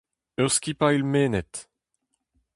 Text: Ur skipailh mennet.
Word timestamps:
Ur 0.41 0.49
skipailh 0.53 1.05
mennet. 1.13 1.53